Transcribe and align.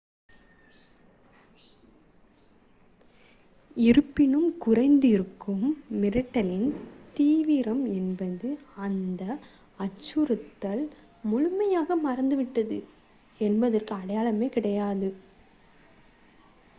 இருப்பினும் 3.77 4.57
குறைந்திருக்கும் 4.65 5.65
மிரட்டலின் 5.91 6.71
தீவிரம் 7.13 7.85
என்பது 7.93 8.49
அந்த 8.77 9.21
அச்சுறுத்தல் 9.79 10.83
முழுமையாக 11.23 11.95
மறைந்துவிட்டது 11.95 12.79
என்பதற்கான 13.39 14.01
அடையாளம் 14.01 14.49
கிடையாது 14.49 15.09